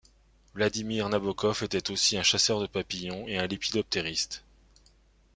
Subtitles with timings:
[0.55, 4.43] Vladimir Nabokov est aussi un chasseur de papillons et un lépidoptériste.